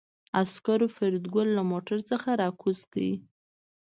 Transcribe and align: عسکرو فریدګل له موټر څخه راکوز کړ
عسکرو 0.41 0.87
فریدګل 0.95 1.47
له 1.57 1.63
موټر 1.71 1.99
څخه 2.09 2.29
راکوز 2.41 2.79
کړ 2.93 3.05